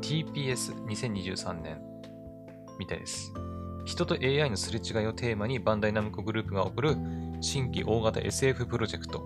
[0.00, 1.80] TPS2023 年
[2.78, 3.32] みたいです。
[3.84, 6.96] 人と AI のすれ違いをテーマにバンダイナムコグループが送る
[7.44, 9.22] 新規大型 SF プロジェクト。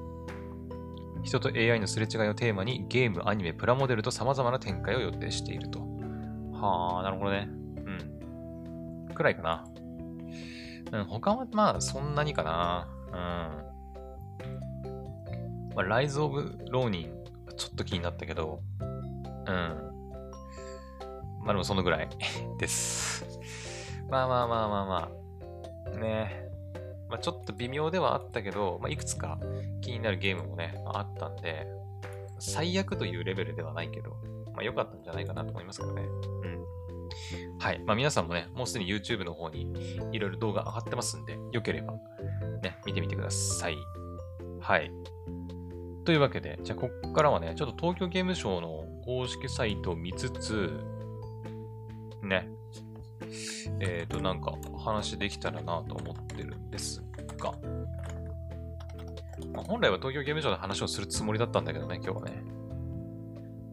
[1.22, 5.78] 人と AI のすれ違いをテーマにゲーム、アニメ、プラモデルと様々な展開を予定していると。
[6.52, 7.48] はあ、なるほどね。
[9.09, 9.14] うん。
[9.14, 9.64] くらいかな。
[10.90, 12.88] うん、他はまあそんなにかな。
[13.07, 13.12] うん。
[15.76, 17.12] まあ、ライズ・オブ・ローニン、
[17.57, 18.88] ちょっと気になったけど、うん。
[19.46, 19.52] ま
[21.44, 22.09] あでもそのぐらい
[22.59, 23.24] です。
[24.11, 25.09] まあまあまあまあま
[25.94, 25.98] あ。
[26.00, 26.48] ね
[27.09, 29.38] まあ、ちょっと微妙ではあったけど、まあ、いくつか
[29.81, 31.66] 気になるゲームもね、あ、ったんで、
[32.38, 34.11] 最悪というレベルではないけど、
[34.55, 36.03] まあ良かったんじゃないかなと思いますけどね。
[36.03, 37.59] うん。
[37.59, 37.81] はい。
[37.85, 39.73] まあ皆さんもね、もうすでに YouTube の方に
[40.12, 41.94] いろいろ動画上がってますんで、よければ
[42.62, 43.77] ね、見てみてください。
[44.61, 44.90] はい。
[46.05, 50.71] というわけで、じゃあこっからはね、ちょっと東京ゲームショウの公式サイトを見つつ、
[52.23, 52.49] ね、
[53.81, 54.53] えっ、ー、と、なんか
[54.88, 57.03] 話できたらなと思ってるんです
[57.38, 57.53] が、
[59.53, 62.42] まあ、本来は東京ゲームショウの話をするつもりだったんだけどね、今日はね。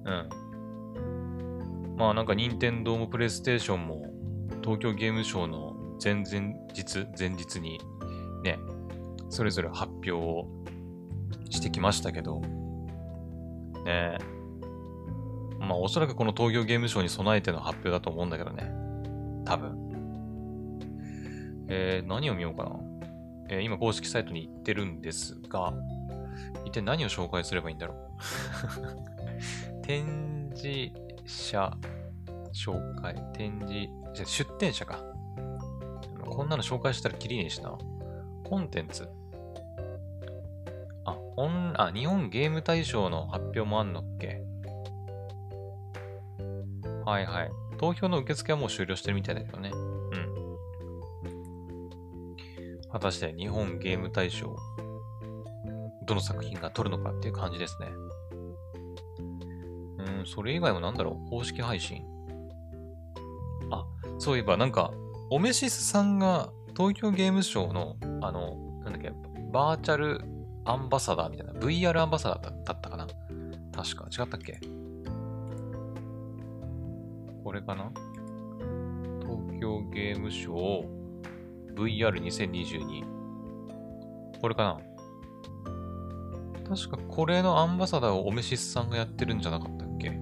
[0.05, 1.95] うん。
[1.97, 4.05] まあなんか任天堂もプレイステーションも
[4.61, 7.79] 東京ゲームショウの前々日、前日に
[8.43, 8.59] ね、
[9.29, 10.47] それぞれ発表を
[11.49, 12.41] してきましたけど、
[13.85, 14.17] ね
[15.59, 18.71] まあおそらくこの東京ゲームショウに備えての発表だと思うんだけどね。
[19.45, 19.84] 多分。
[21.67, 22.71] えー、何を見ようかな。
[23.49, 25.73] えー、今公式サイトに行ってるんですが、
[26.65, 29.81] 一体何を紹介すればいいんだろう。
[29.85, 30.91] 展示
[31.25, 31.71] 者
[32.53, 34.99] 紹介、展示、じゃ出展者か。
[36.25, 37.77] こんなの紹介したらきりねえしな。
[38.43, 39.07] コンテンツ。
[41.05, 44.41] あ、オン、あ、日本ゲーム大賞の発表もあんのっけ
[47.05, 47.51] はいはい。
[47.77, 49.71] 投票の受付はもう終了してるみたいだけどね。
[52.95, 54.55] 果たして日本ゲーム大賞、
[56.05, 57.89] どの作品が取るのかっていう感じですね。
[59.97, 62.05] うん、それ以外もなんだろう公式配信。
[63.69, 63.85] あ、
[64.17, 64.93] そういえばなんか、
[65.29, 69.11] オメシスさんが東京ゲームショウの、あの、なんだっけ、
[69.51, 70.21] バーチャル
[70.63, 73.07] アンバサダーみたいな、VR アンバサダーだったかな
[73.73, 74.07] 確か。
[74.09, 74.61] 違ったっけ？
[77.43, 77.91] これかな？
[79.19, 80.94] 東京ゲームショウ
[81.75, 83.03] VR2022。
[84.41, 84.79] これかな？
[86.67, 90.19] 確かこれのアンバサダーをオメシスさんがやってるんじゃなかったっけ？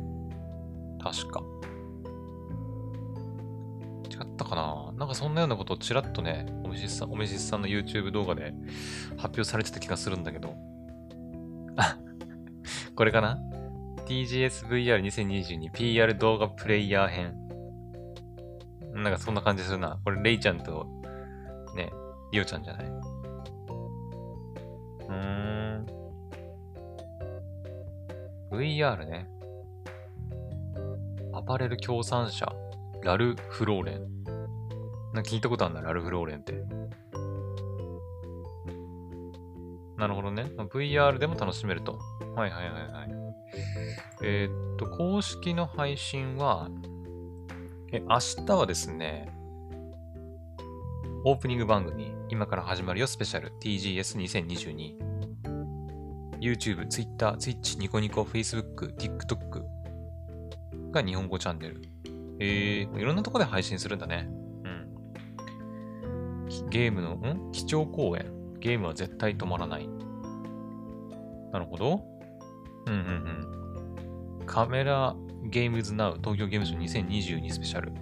[1.01, 1.41] 確か。
[4.11, 4.91] 違ったかな？
[4.97, 8.53] なんかそんなようなことをちらっとね、オメシスさん、オメシスさんの YouTube 動画で
[9.17, 10.53] 発表されてた気がするんだけど。
[11.77, 11.97] あ、
[12.95, 13.39] これかな
[14.05, 17.35] ?TGSVR2022 PR 動画プレイヤー編。
[18.93, 19.99] なんかそんな感じするな。
[20.03, 20.85] これ、レイちゃんと、
[21.75, 21.91] ね、
[22.31, 22.85] リオちゃんじゃない？
[22.85, 25.85] うーん。
[28.51, 29.27] VR ね。
[31.33, 32.45] あ、パレル協賛社、
[33.03, 34.23] ラルフローレン。
[35.13, 36.53] なんか聞いたことあるんだ、ラルフローレンって。
[39.97, 40.43] なるほどね。
[40.57, 41.99] VR でも楽しめると。
[42.35, 43.09] はいはいはいはい。
[44.23, 46.69] えー、っと、公式の配信は、
[47.91, 49.31] え、明日はですね、
[51.25, 54.97] オープニング番組、今から始まるよスペシャル TGS2022。
[56.41, 59.63] YouTube、Twitter、Twitch、ニコニコ、Facebook、TikTok
[60.91, 61.81] が日本語チャンネル。
[62.41, 64.27] えー、いろんなとこで配信するんだね。
[64.27, 64.89] うん。
[66.69, 67.51] ゲームの、ん？
[67.53, 68.25] 基調講演。
[68.59, 69.87] ゲームは絶対止まらない。
[71.53, 72.03] なるほど。
[72.87, 72.99] うんうん
[74.39, 74.45] うん。
[74.45, 75.15] ガメラ
[75.45, 77.93] ゲームズナウ東京ゲームショー2022スペシャル。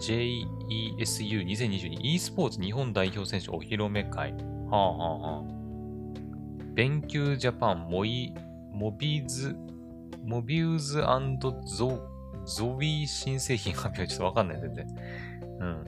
[0.00, 4.32] JESU2022 e スポーツ日本代表選手お披露目会。
[4.32, 5.44] はあはあはあ。
[6.74, 8.34] BenQ ジャパンモイ、
[8.72, 9.54] モビーズ、
[10.24, 11.02] モビューズ
[11.76, 12.00] ゾ、
[12.46, 14.86] ゾビー新製品発表ちょっとわかんない、全然。
[15.60, 15.84] うん。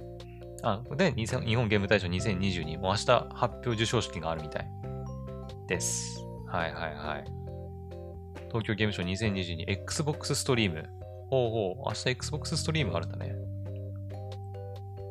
[0.62, 4.70] あ、で、日本ゲーム大賞2022、もう明日発表受賞式があるみたい
[5.68, 6.22] です。
[6.46, 7.24] はいはいはい。
[8.48, 10.86] 東京ゲームショー2022 Xbox ストリーム。
[11.30, 13.34] ほうほう、明日 Xbox ストリームがあるんだね。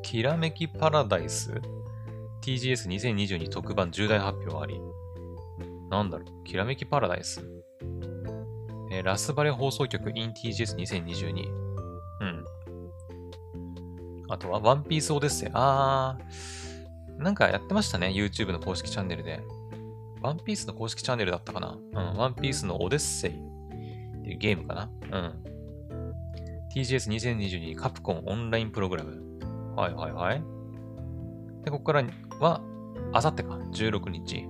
[0.02, 1.62] きらめきパラダイス
[2.42, 4.80] ？TGS2022 特番重大発表あり。
[5.90, 7.46] なんだろう、きらめきパラダイス？
[8.92, 11.48] えー、ラスバレ放送局 in TGS2022。
[12.22, 12.46] うん。
[14.30, 15.50] あとは、ワンピースオデッセイ。
[15.54, 19.42] あー、なんかやってましたね、YouTube の公式チャンネルで。
[20.22, 21.78] ワンピースの公式チャンネルだったかな？
[21.94, 23.34] うん、ワンピースのオデッセイっ
[24.24, 24.90] ていうゲームかな？
[25.12, 25.44] うん。
[26.76, 29.31] TGS2022 カプコンオンラインプログラム。
[29.76, 30.44] はいはいはい。
[31.64, 32.04] で、ここから
[32.40, 32.62] は、
[33.14, 34.48] あさってか、16日。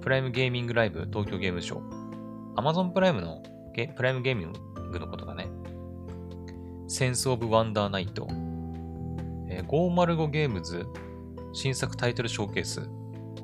[0.00, 2.54] プライムゲーミングライブ東京ゲームショー。
[2.56, 3.42] Amazon プライムの
[3.74, 4.52] ゲプライムゲーミン
[4.90, 5.48] グのことだね。
[6.88, 8.28] センスオブワンダーナイト。
[9.48, 10.86] えー、505ゲームズ
[11.52, 12.80] 新作タイトルショーケース。
[12.80, 12.88] はい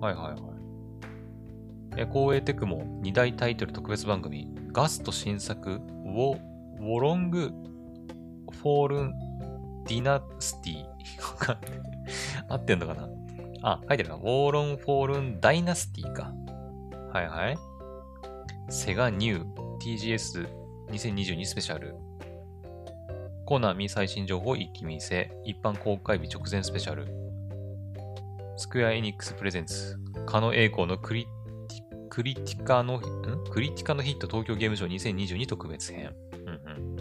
[0.01, 0.41] はいはい。
[1.97, 4.49] えー、光栄テクモ2大タイトル特別番組。
[4.73, 6.39] ガスト新作ウォ、
[6.79, 7.51] ウォロング
[8.53, 9.15] フォールン
[9.87, 10.92] ディナスティ。
[12.49, 13.09] 合ってんのかな？
[13.63, 14.17] あ、書いてるな。
[14.17, 16.33] ウォーロン・フォールン・ダイナスティか。
[17.13, 17.59] はいはい。
[18.71, 19.47] セガニュー
[20.91, 21.95] TGS2022 スペシャル。
[23.45, 25.31] コナミ最新情報一気見せ。
[25.45, 27.07] 一般公開日直前スペシャル。
[28.57, 29.99] スクエア・エニックスプレゼンツ。
[30.27, 31.27] カノ栄光のクリ
[32.09, 33.01] クリティカの、ん？
[33.51, 36.15] クリティカのヒット東京ゲームショー2022特別編。
[36.33, 36.51] うんう
[36.89, 36.92] ん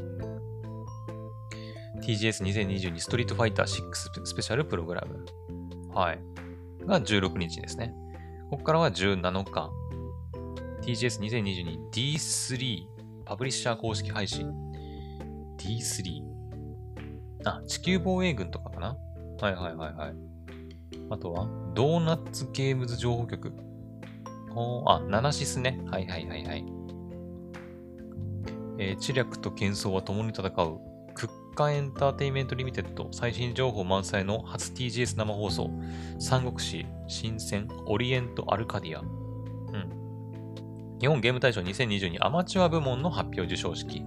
[2.02, 5.26] TGS2022 ストリートファイター6スペシャルプログラム。
[5.94, 6.20] はい。
[6.86, 7.94] が16日ですね。
[8.50, 9.70] ここからは17日。
[10.82, 12.86] TGS2022 D3
[13.24, 14.52] パブリッシャー公式配信。
[15.58, 16.24] D3。
[17.46, 18.98] あ、地球防衛軍とかかな
[19.40, 20.16] はいはいはいはい。
[21.12, 23.54] あとは、ドーナツゲームズ情報局。
[24.56, 25.80] おあ、ナナシスね。
[25.92, 26.66] はいはいはいはい。
[28.80, 30.91] えー、知略と喧騒は共に戦う
[31.70, 35.70] エンターテイメントリミテッド最新情報満載の初 TGS 生放送、
[36.20, 39.02] 三国志真戦、オリエント、アルカディア。
[39.02, 40.98] うん。
[41.00, 44.04] 日本ゲーム大賞2022アマチュア部門の発表授賞式。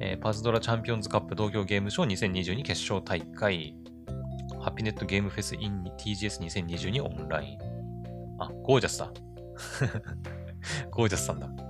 [0.00, 3.74] えー、パズドラチャンピオンズカップ東京ゲームショー2022決勝大会。
[4.60, 7.58] ハピネットゲームフェス in TGS2022 オンライン。
[8.38, 9.12] あ、ゴージャスだ。
[10.90, 11.67] ゴージャスさんだ。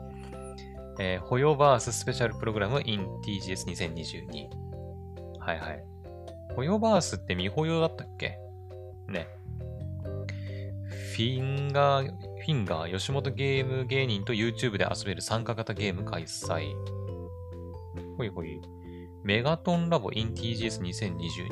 [1.01, 4.49] えー、ホヨバーススペシャルプログラム in TGS2022。
[5.39, 5.85] はいはい。
[6.57, 8.39] ホヨバースって未保養だったっけ？
[9.09, 9.29] ね。
[11.15, 16.73] フィンガー、フィンガー、吉本ゲーム芸人と YouTube で遊べる参加型ゲーム開催。
[18.17, 18.61] ほいほい。
[19.25, 21.49] メガトンラボ in TGS2022。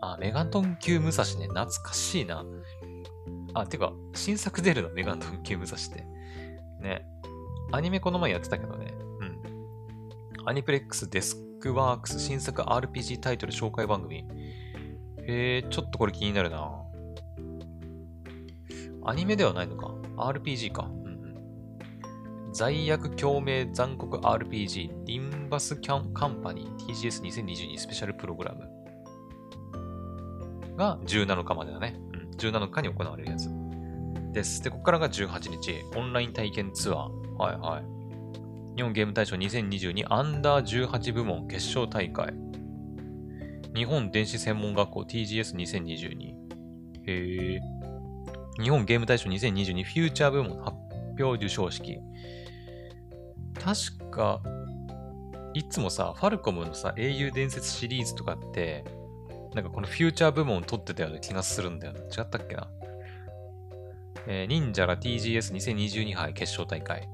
[0.00, 1.46] あ、メガトン級武蔵ね。
[1.48, 2.44] 懐かしいな。
[3.54, 4.90] あ、てか、新作出るの？
[4.90, 6.04] メガトン級武蔵って。
[6.80, 7.06] ね。
[7.72, 8.94] アニメこの前やってたけどね。
[9.20, 10.48] うん。
[10.48, 14.24] アニプレックスデスクワークス新作 RPG タイトル紹介番組。
[15.26, 16.70] へえ、ちょっとこれ気になるな。
[19.06, 20.88] アニメではないのか ?RPG か。
[20.90, 21.14] うん
[22.46, 22.52] うん。
[22.52, 28.68] 罪悪共鳴残酷 RPG リンバスキャンカンパニー TGS2022 スペシャルプログラム
[30.76, 31.96] が17日までだね。
[32.12, 32.30] うん。
[32.36, 33.48] 17日に行われるやつ。
[34.34, 34.62] です。
[34.62, 37.23] で、ここからが18日、オンライン体験ツアー。
[37.36, 37.84] はいはい。
[38.76, 42.34] 日本ゲーム大賞2022アンダー18部門決勝大会。
[43.74, 46.34] 日本電子専門学校 TGS2022。
[47.06, 47.60] へえ。
[48.62, 50.76] 日本ゲーム大賞2022フューチャー部門発
[51.18, 51.98] 表授賞式。
[53.54, 54.40] 確か、
[55.54, 58.84] いつもさ、ファルコムのさ、英雄伝説シリーズとかって、
[59.54, 62.00] なんかこのフューチャー部門を取ってたような気がするんだよな。
[62.00, 62.68] 違ったっけな？
[64.26, 67.08] えー、ニンジャラ TGS2022 杯決勝大会。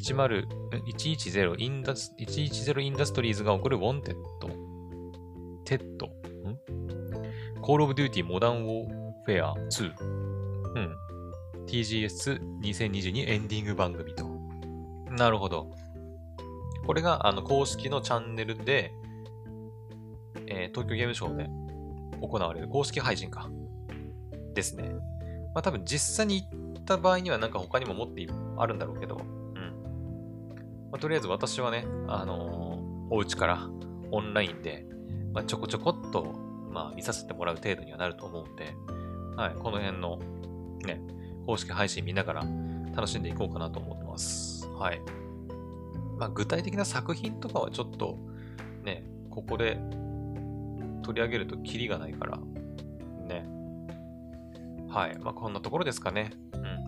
[0.00, 0.46] 10
[0.86, 4.48] 110インダス110インダストリーズが送るウォンテッド。
[5.64, 6.06] テッド。
[6.06, 6.10] ん？
[7.60, 8.88] コールオブデューティモダンウォー
[9.24, 9.92] フェア2。
[10.74, 10.96] うん。
[11.66, 14.28] TGS2022 エンディング番組と。
[15.10, 15.70] なるほど。
[16.86, 18.92] これがあの公式のチャンネルで、
[20.46, 21.48] えー、東京ゲームショウで
[22.20, 23.48] 行われる公式配信か。
[24.54, 24.90] ですね。
[25.54, 28.26] まあ多分実際に行った場合にはなんか他にも持って
[28.56, 29.20] あるんだろうけど、
[30.94, 33.68] まあ、とりあえず私はね、あのー、お家から
[34.12, 34.86] オンラインで、
[35.32, 36.36] まあ、ちょこちょこっと、
[36.70, 38.76] まあ見させてもらう程度にはなると思うんで、
[39.36, 40.20] はい、この辺の
[40.86, 41.00] ね、
[41.46, 42.44] 公式配信見ながら
[42.94, 44.68] 楽しんでいこうかなと思ってます。
[44.68, 45.00] はい。
[46.16, 48.16] まあ、具体的な作品とかはちょっと
[48.84, 49.80] ね、ここで
[51.02, 52.38] 取り上げるとキリがないから、
[53.26, 53.44] ね。
[54.88, 55.18] はい。
[55.18, 56.30] まあ、こんなところですかね。
[56.52, 56.83] うん。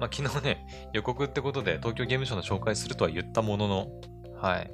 [0.00, 3.88] まあ、昨日ね、 予告ってことで東京ゲームショウの紹介するとは言ったものの、
[4.40, 4.70] はい。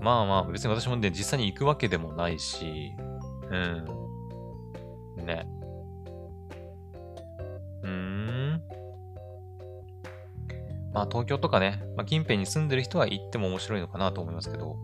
[0.00, 2.92] まあまあ、別に私もね、実際に行くわけでもないし、
[3.50, 3.84] うん。
[5.24, 5.48] ね。
[7.82, 8.62] うーん。
[10.92, 14.76] まあ東京とかね、まあ、近辺に住んでる人は行っても面白いのかなと思いますけど、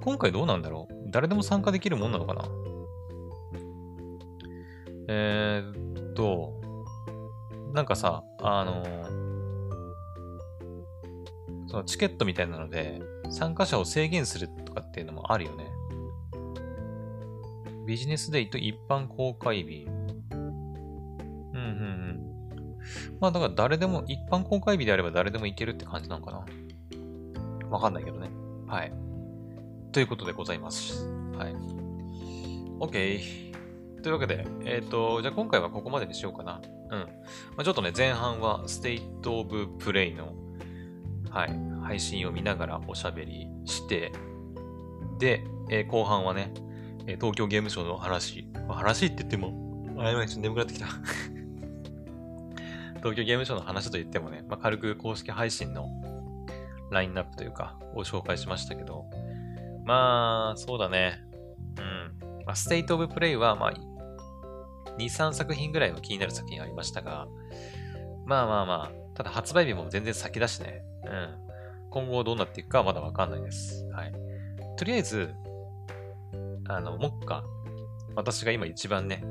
[0.00, 0.94] 今回どうなんだろう？
[1.10, 2.44] 誰でも参加できるもんなのかな？
[5.08, 6.60] えー、っと、
[7.76, 8.82] なんかさ、あの
[11.68, 15.66] そのチケットみたいなので、参加者を制限するとかっていうのもあるよね。
[17.86, 19.86] ビジネスデイと一般公開日。
[23.20, 26.46] まあだから誰でも、一般公開日であれば誰でも行けるって感じなのかな。
[27.68, 28.30] わかんないけどね。
[28.66, 28.92] はい。
[29.92, 31.06] ということでございます。
[31.36, 31.54] はい。
[32.80, 33.52] OK。
[34.02, 36.62] というわけで、えっ、ー、と、じゃあ今回はここまでにしようかな。
[36.90, 37.00] うん。
[37.00, 37.06] ま
[37.58, 40.34] あ、ちょっとね、前半はステイトオブプレイの、
[41.30, 41.50] はい、
[41.82, 44.12] 配信を見ながらおしゃべりして、
[45.18, 46.52] で、えー、後半はね、
[47.20, 48.48] 東京ゲームショウの話。
[48.68, 50.86] 話って言っても、あ、やばい、ちょっと眠くなってきた
[52.98, 55.88] 東京ゲームショウの話といってもね、まあ、軽く公式配信の
[56.90, 59.04] ラインナップというか、を紹介しましたけど、
[59.84, 61.20] まあ、そうだね。
[61.78, 62.18] うん。
[62.44, 63.74] まあ、ステイトオブプレイは、まあ、
[64.98, 67.26] 2、3作品ぐらいは気になる作品ありましたが、
[68.24, 70.82] まあまあまあ、ただ発売日も全然先だしね。
[71.04, 71.38] うん。
[71.90, 73.86] 今後どうなっていくかはまだわかんないです。
[73.92, 74.12] はい。
[74.76, 75.34] とりあえず、
[76.68, 77.44] あの、目下、
[78.14, 79.22] 私が今一番ね、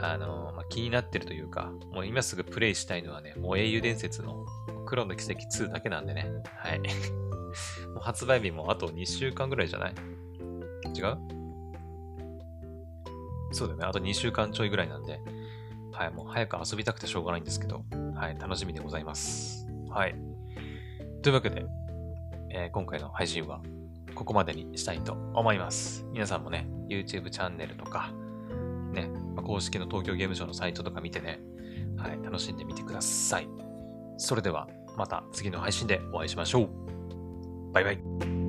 [0.00, 4.46] あの、まあ、気になってるというか、もう今すぐプレイしたいのはね、もう英雄伝説の
[4.86, 6.26] 黒の奇跡2だけなんでね。
[6.56, 6.78] はい。
[7.92, 9.94] もう発売日もあと2週間ぐらいじゃない？
[10.96, 11.18] 違う？
[13.52, 13.86] そうだよね。
[13.86, 15.20] あと2週間ちょいぐらいなんで、
[15.92, 17.84] はい、もう早く遊びたくてしょうがないんですけど、
[18.14, 19.66] はい、楽しみでございます。
[19.90, 20.14] はい。
[21.22, 21.64] というわけで、
[22.50, 23.60] えー、今回の配信は
[24.14, 26.04] ここまでにしたいと思います。
[26.12, 28.10] 皆さんもね、YouTube チャンネルとか、
[28.92, 31.40] ね、公式の東京ゲームショウのサイトとか見てね、
[31.96, 33.48] はい、楽しんでみてください。
[34.18, 37.72] それでは、また次の配信でお会いしましょう。
[37.72, 38.41] バイバイ。